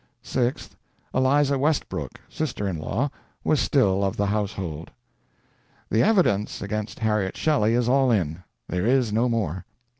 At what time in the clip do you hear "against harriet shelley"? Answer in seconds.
6.59-7.75